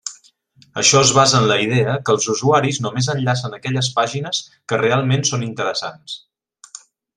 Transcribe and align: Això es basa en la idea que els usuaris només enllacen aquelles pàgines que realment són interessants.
Això 0.83 1.01
es 1.07 1.11
basa 1.17 1.35
en 1.41 1.45
la 1.51 1.57
idea 1.65 1.97
que 2.07 2.15
els 2.17 2.25
usuaris 2.35 2.79
només 2.87 3.11
enllacen 3.15 3.55
aquelles 3.59 3.91
pàgines 3.99 4.41
que 4.73 4.83
realment 4.83 5.29
són 5.33 5.47
interessants. 5.51 6.19